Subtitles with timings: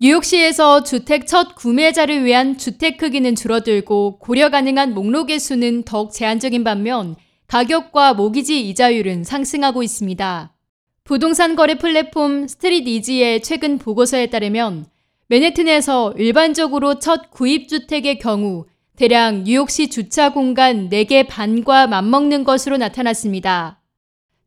[0.00, 7.16] 뉴욕시에서 주택 첫 구매자를 위한 주택 크기는 줄어들고 고려 가능한 목록의 수는 더욱 제한적인 반면
[7.48, 10.54] 가격과 모기지 이자율은 상승하고 있습니다.
[11.02, 14.86] 부동산 거래 플랫폼 StreetEasy의 최근 보고서에 따르면
[15.26, 23.82] 맨해튼에서 일반적으로 첫 구입주택의 경우 대략 뉴욕시 주차 공간 4개 반과 맞먹는 것으로 나타났습니다.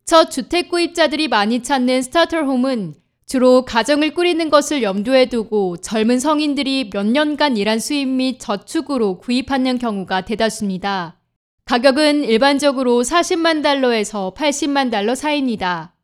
[0.06, 7.06] 첫 주택 구입자들이 많이 찾는 스타터홈은 주로 가정을 꾸리는 것을 염두에 두고 젊은 성인들이 몇
[7.06, 11.18] 년간 일한 수입 및 저축으로 구입하는 경우가 대다수입니다.
[11.64, 15.96] 가격은 일반적으로 40만 달러에서 80만 달러 사이입니다.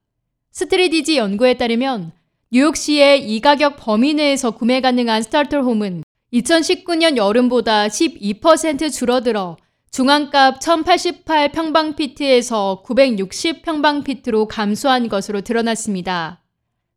[0.54, 2.14] StreetEasy 연구에 따르면
[2.52, 9.58] 뉴욕시의 이 가격 범위 내에서 구매 가능한 스타터 홈은 2019년 여름보다 12% 줄어들어
[9.92, 16.42] 중앙값 1088 평방피트에서 960 평방피트로 감소한 것으로 드러났습니다.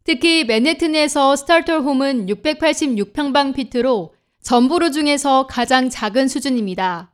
[0.05, 7.13] 특히 맨해튼에서 스타터 홈은 686평방 피트로 전 borough 중에서 가장 작은 수준입니다.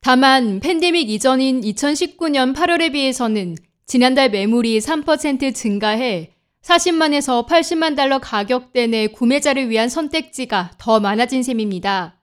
[0.00, 9.06] 다만 팬데믹 이전인 2019년 8월에 비해서는 지난달 매물이 3% 증가해 40만에서 80만 달러 가격대 내
[9.06, 12.20] 구매자를 위한 선택지가 더 많아진 셈입니다.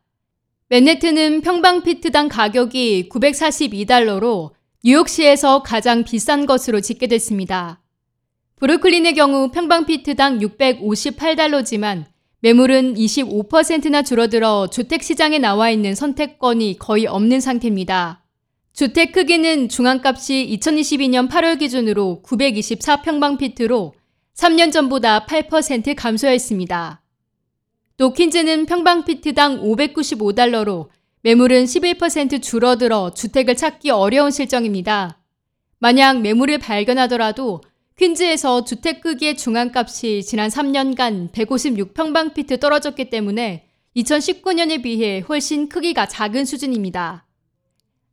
[0.69, 4.52] 맨해튼은 평방 피트당 가격이 942달러로
[4.83, 7.81] 뉴욕시에서 가장 비싼 것으로 집계됐습니다.
[8.61, 12.05] 브루클린의 경우 평방피트당 658달러지만
[12.41, 18.23] 매물은 25%나 줄어들어 주택시장에 나와 있는 선택권이 거의 없는 상태입니다.
[18.71, 23.93] 주택 크기는 중앙값이 2022년 8월 기준으로 924평방피트로
[24.35, 27.01] 3년 전보다 8% 감소했습니다.
[27.97, 30.89] 노킨즈는 평방피트당 595달러로
[31.23, 35.17] 매물은 11% 줄어들어 주택을 찾기 어려운 실정입니다.
[35.79, 37.61] 만약 매물을 발견하더라도
[38.02, 47.27] 퀸즈에서 주택 크기의 중앙값이 지난 3년간 156평방피트 떨어졌기 때문에 2019년에 비해 훨씬 크기가 작은 수준입니다.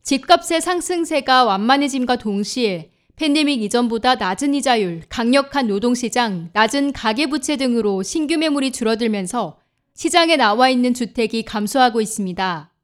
[0.02, 8.72] 집값의 상승세가 완만해짐과 동시에 팬데믹 이전보다 낮은 이자율, 강력한 노동시장, 낮은 가계부채 등으로 신규 매물이
[8.72, 9.58] 줄어들면서
[9.94, 12.74] 시장에 나와 있는 주택이 감소하고 있습니다.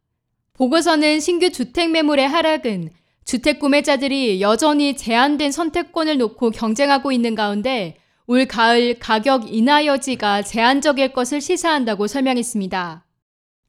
[0.55, 2.93] 보고서는 신규 주택 매물의 하락은
[3.25, 7.97] 주택 구매자들이 여전히 제한된 선택권을 놓고 경쟁하고 있는 가운데
[8.27, 13.05] 올 가을 가격 인하 여지가 제한적일 것을 시사한다고 설명했습니다.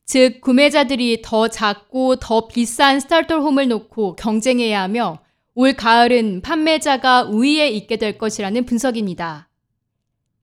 [0.05, 5.19] 즉, 구매자들이 더 작고 더 비싼 스타터 홈을 놓고 경쟁해야 하며
[5.55, 9.49] 올 가을은 판매자가 우위에 있게 될 것이라는 분석입니다.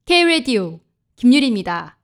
[0.06, 0.80] K-Radio
[1.16, 1.98] 김유리입니다.